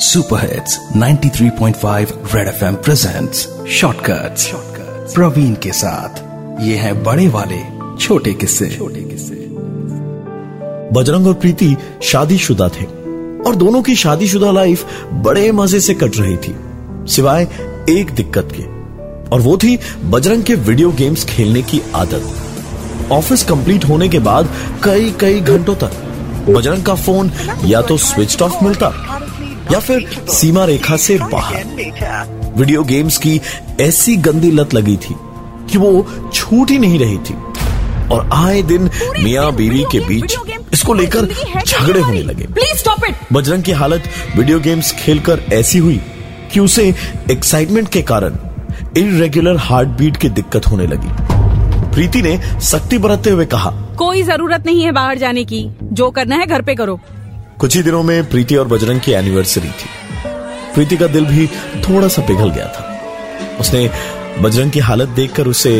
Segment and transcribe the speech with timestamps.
[0.00, 4.46] Super hits 93.5 red FM presents shortcuts
[5.14, 7.58] Praveen के साथ। ये है बड़े वाले
[8.00, 9.34] छोटे किस्से। छोटे किस्से।
[10.92, 12.84] बजरंग और प्रीति शादीशुदा थे
[13.42, 16.56] और दोनों की शादीशुदा लाइफ बड़े मज़े से कट रही थी
[17.12, 17.48] सिवाय
[17.88, 18.64] एक दिक्कत के।
[19.30, 24.48] और वो थी बजरंग के वीडियो गेम्स खेलने की आदत। ऑफ़िस कंप्लीट होने के बाद
[24.84, 25.92] कई कई घंटों तक
[26.48, 27.30] बजरंग का फ़ोन
[27.64, 28.92] या तो स्विच ऑफ़ मिलता
[29.72, 31.64] या फिर सीमा रेखा से बाहर।
[32.56, 33.40] वीडियो गेम्स की
[33.80, 35.14] ऐसी गंदी लत लगी थी
[35.70, 37.34] कि वो छूट ही नहीं रही थी।
[38.08, 40.36] और आए दिन मियाँ बीवी के बीच
[40.72, 41.26] इसको लेकर
[41.66, 44.04] झगड़े होने लगे। प्लीज़ स्टॉप इट बजरंग की हालत
[44.36, 46.00] वीडियो गेम्स खेलकर ऐसी हुई
[46.52, 46.94] कि उसे
[47.30, 48.38] एक्साइटमेंट के कारण
[48.96, 51.08] इरेगुलर हार्ट बीट की दिक्कत होने लगी।
[51.94, 56.36] प्रीति ने सख्ती बरतते हुए कहा कोई ज़रूरत नहीं है बाहर जाने की। जो करना
[56.36, 57.00] है घर पे करो।
[57.60, 59.88] कुछ ही दिनों में प्रीति और बजरंग की एनिवर्सरी थी।
[60.74, 61.46] प्रीति का दिल भी
[61.82, 63.00] थोड़ा सा पिघल गया था।
[63.60, 63.90] उसने
[64.40, 65.72] बजरंग की हालत देखकर उसे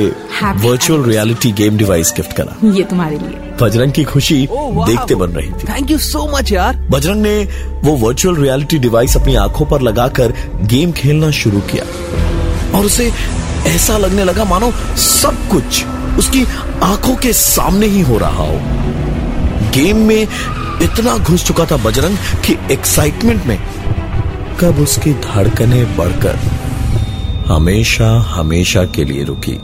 [0.45, 5.51] virtual reality game device gift करा। ये तुम्हारे लिए। बजरंग की खुशी देखते बन रही
[5.51, 6.77] थी। थैंक यू सो मच यार.
[6.91, 7.49] बजरंग ने
[7.85, 11.85] वो वर्चुअल रियलिटी डिवाइस अपनी आँखों पर लगाकर गेम खेलना शुरू किया।
[12.79, 13.13] और उसे
[13.67, 15.85] ऐसा लगने लगा मानो सब कुछ
[16.19, 16.45] उसकी
[16.83, 18.61] आँखों के सामने ही हो रहा हो।
[19.75, 20.27] गेम में
[20.83, 23.59] इतना घुस चुका था बजरंग कि एक्साइटमेंट में।
[24.61, 26.37] कब उसकी धड़कनें बढ़कर
[27.49, 29.57] हमेशा हमेशा के लिए रुकी।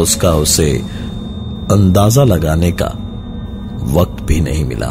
[0.00, 0.70] उसका उसे
[1.72, 2.86] अंदाज़ा लगाने का
[3.92, 4.86] वक्त भी नहीं मिला।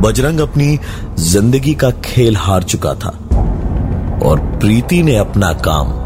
[0.00, 0.78] बजरंग अपनी
[1.20, 3.10] ज़िंदगी का खेल हार चुका था
[4.22, 5.98] और प्रीति ने अपना काम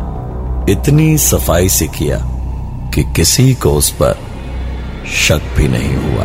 [0.71, 2.19] इतनी सफ़ाई से किया
[2.95, 4.19] कि किसी को उस पर
[5.17, 6.25] शक भी नहीं हुआ।